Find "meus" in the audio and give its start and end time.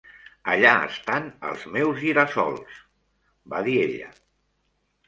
1.77-2.01